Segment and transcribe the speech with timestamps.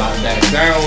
[0.00, 0.80] not back down,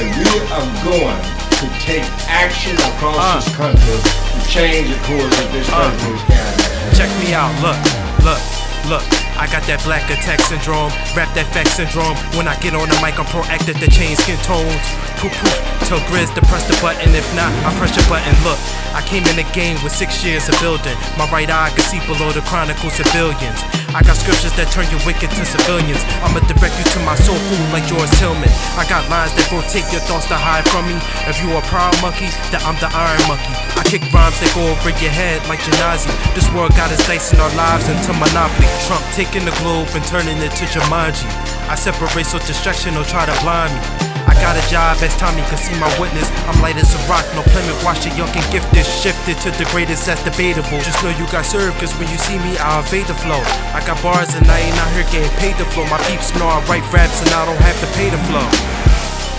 [0.00, 1.20] and we are going
[1.60, 3.36] to take action across Uh.
[3.36, 5.92] this country to change the course of this Uh.
[5.92, 6.96] country's calendar.
[6.96, 7.76] Check me out, look,
[8.24, 8.40] look,
[8.88, 9.04] look.
[9.36, 12.16] I got that black attack syndrome, rap that fact syndrome.
[12.40, 14.80] When I get on the mic, I'm proactive to change skin tones.
[15.20, 17.12] Poof poof, tell Grizz to press the button.
[17.12, 18.32] If not, I press your button.
[18.48, 18.56] Look,
[18.96, 20.96] I came in the game with six years of building.
[21.20, 23.60] My right eye can see below the chronicle civilians.
[23.92, 26.00] I got scriptures that turn you wicked to civilians.
[26.24, 28.48] I'ma direct you to my soul food like George Tillman.
[28.80, 30.96] I got lines that rotate your thoughts to hide from me.
[31.28, 33.52] If you a proud monkey, then I'm the iron monkey.
[33.76, 36.08] I kick rhymes that go over your head like Janazi.
[36.32, 38.64] This world got us dicing our lives into monopoly.
[38.88, 41.28] Trump taking the globe and turning it to Jumanji.
[41.68, 44.06] I separate so distraction will try to blind me.
[44.26, 46.26] I got a job as Tommy can see my witness.
[46.50, 48.85] I'm light as a rock, no Plymouth watch it, young and gifted.
[48.86, 50.78] Shifted to the greatest, that's debatable.
[50.82, 53.42] Just know you got served, cause when you see me, I'll evade the flow.
[53.74, 55.86] I got bars and I ain't out here getting paid to flow.
[55.86, 58.46] My peeps know I write raps and I don't have to pay to flow.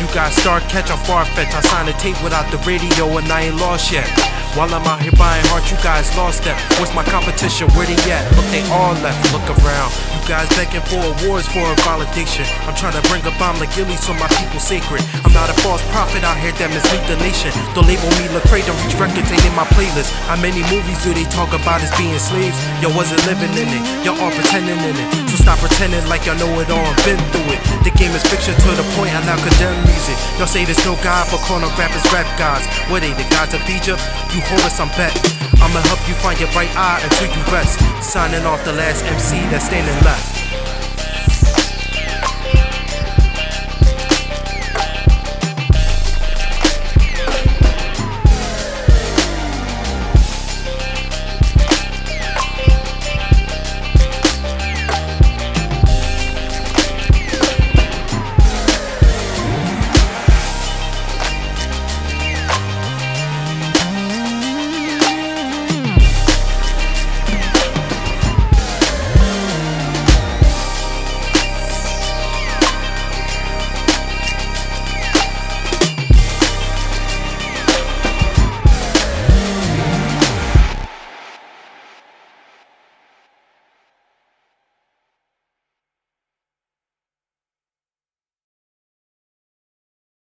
[0.00, 1.54] You got star catch on far fetch.
[1.54, 4.08] I signed a tape without the radio and I ain't lost yet.
[4.54, 6.54] While I'm out here buying heart, you guys lost that.
[6.78, 7.66] What's my competition?
[7.74, 8.22] Where they at?
[8.38, 9.18] Look, they all left.
[9.34, 9.90] Look around.
[10.14, 12.46] You guys begging for awards for a validation.
[12.62, 15.02] I'm trying to bring a bomb like Gilly so my people sacred.
[15.26, 17.50] I'm not a false prophet out here that mislead the nation.
[17.74, 20.14] Don't label me Lecrae, don't reach records ain't in my playlist.
[20.30, 22.54] How many movies do they talk about as being slaves?
[22.78, 23.82] Yo, wasn't living in it.
[24.06, 25.23] Y'all all pretending in it.
[25.34, 27.60] So stop pretending like y'all know it all and been through it.
[27.82, 30.14] The game is fiction to the point I now condemn music.
[30.38, 32.62] Y'all say there's no God, but calling rappers rap gods.
[32.86, 33.98] What they, the gods of Egypt?
[34.30, 35.10] You Horus, I'm bet.
[35.58, 37.82] I'ma help you find your right eye until you rest.
[37.98, 40.43] Signing off the last MC that's standing left.